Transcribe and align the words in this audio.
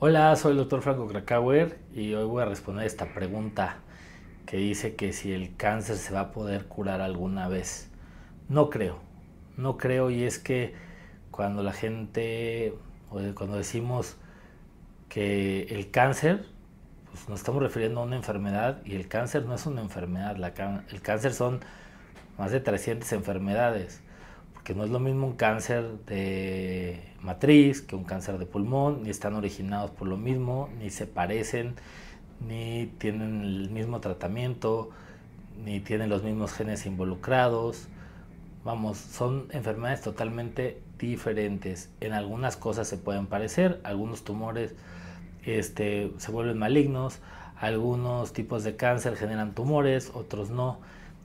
Hola, 0.00 0.36
soy 0.36 0.52
el 0.52 0.58
doctor 0.58 0.80
Franco 0.80 1.08
Krakauer 1.08 1.80
y 1.92 2.14
hoy 2.14 2.24
voy 2.24 2.42
a 2.42 2.44
responder 2.44 2.86
esta 2.86 3.12
pregunta 3.12 3.78
que 4.46 4.56
dice 4.56 4.94
que 4.94 5.12
si 5.12 5.32
el 5.32 5.56
cáncer 5.56 5.96
se 5.96 6.14
va 6.14 6.20
a 6.20 6.30
poder 6.30 6.66
curar 6.66 7.00
alguna 7.00 7.48
vez. 7.48 7.90
No 8.48 8.70
creo, 8.70 9.00
no 9.56 9.76
creo 9.76 10.10
y 10.10 10.22
es 10.22 10.38
que 10.38 10.74
cuando 11.32 11.64
la 11.64 11.72
gente, 11.72 12.74
cuando 13.10 13.56
decimos 13.56 14.16
que 15.08 15.64
el 15.64 15.90
cáncer, 15.90 16.46
pues 17.10 17.28
nos 17.28 17.40
estamos 17.40 17.60
refiriendo 17.60 18.00
a 18.00 18.04
una 18.04 18.16
enfermedad 18.16 18.80
y 18.84 18.94
el 18.94 19.08
cáncer 19.08 19.46
no 19.46 19.56
es 19.56 19.66
una 19.66 19.80
enfermedad, 19.80 20.36
el 20.92 21.02
cáncer 21.02 21.34
son 21.34 21.60
más 22.38 22.50
de 22.52 22.60
300 22.60 23.12
enfermedades 23.12 24.00
que 24.68 24.74
no 24.74 24.84
es 24.84 24.90
lo 24.90 25.00
mismo 25.00 25.26
un 25.26 25.32
cáncer 25.32 25.82
de 26.04 27.00
matriz 27.22 27.80
que 27.80 27.96
un 27.96 28.04
cáncer 28.04 28.36
de 28.36 28.44
pulmón, 28.44 29.02
ni 29.02 29.08
están 29.08 29.34
originados 29.34 29.90
por 29.90 30.06
lo 30.06 30.18
mismo, 30.18 30.68
ni 30.78 30.90
se 30.90 31.06
parecen, 31.06 31.74
ni 32.46 32.92
tienen 32.98 33.40
el 33.40 33.70
mismo 33.70 34.00
tratamiento, 34.00 34.90
ni 35.64 35.80
tienen 35.80 36.10
los 36.10 36.22
mismos 36.22 36.52
genes 36.52 36.84
involucrados. 36.84 37.88
Vamos, 38.62 38.98
son 38.98 39.46
enfermedades 39.52 40.02
totalmente 40.02 40.82
diferentes. 40.98 41.88
En 42.02 42.12
algunas 42.12 42.58
cosas 42.58 42.86
se 42.86 42.98
pueden 42.98 43.26
parecer, 43.26 43.80
algunos 43.84 44.22
tumores 44.22 44.74
este, 45.46 46.12
se 46.18 46.30
vuelven 46.30 46.58
malignos, 46.58 47.20
algunos 47.56 48.34
tipos 48.34 48.64
de 48.64 48.76
cáncer 48.76 49.16
generan 49.16 49.54
tumores, 49.54 50.12
otros 50.12 50.50
no. 50.50 50.78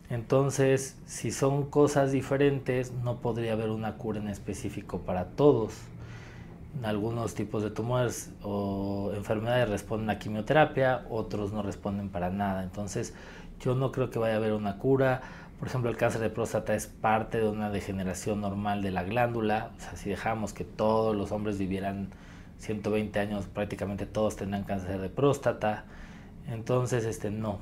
Entonces, 0.10 0.98
si 1.06 1.32
son 1.32 1.70
cosas 1.70 2.12
diferentes, 2.12 2.92
no 2.92 3.18
podría 3.18 3.54
haber 3.54 3.70
una 3.70 3.96
cura 3.98 4.20
en 4.20 4.28
específico 4.28 5.00
para 5.00 5.26
todos. 5.26 5.74
Algunos 6.84 7.36
tipos 7.36 7.64
de 7.64 7.70
tumores 7.70 8.32
o 8.42 9.12
enfermedades 9.16 9.70
responden 9.70 10.10
a 10.10 10.20
quimioterapia, 10.20 11.06
otros 11.10 11.54
no 11.54 11.62
responden 11.62 12.10
para 12.10 12.30
nada. 12.30 12.64
Entonces, 12.64 13.14
yo 13.60 13.76
no 13.76 13.92
creo 13.92 14.10
que 14.10 14.20
vaya 14.20 14.36
a 14.36 14.38
haber 14.38 14.54
una 14.54 14.78
cura. 14.78 15.22
Por 15.60 15.68
ejemplo, 15.68 15.90
el 15.90 15.98
cáncer 15.98 16.22
de 16.22 16.30
próstata 16.30 16.76
es 16.76 16.88
parte 16.88 17.40
de 17.40 17.48
una 17.48 17.70
degeneración 17.70 18.42
normal 18.42 18.82
de 18.82 18.92
la 18.92 19.04
glándula. 19.04 19.72
O 19.78 19.80
sea, 19.80 19.96
si 19.96 20.10
dejamos 20.10 20.52
que 20.54 20.66
todos 20.66 21.16
los 21.16 21.32
hombres 21.32 21.58
vivieran 21.58 22.10
120 22.58 23.20
años, 23.20 23.46
prácticamente 23.46 24.06
todos 24.06 24.36
tendrán 24.36 24.64
cáncer 24.64 25.00
de 25.00 25.10
próstata. 25.10 25.86
Entonces, 26.48 27.06
este 27.06 27.32
no, 27.32 27.62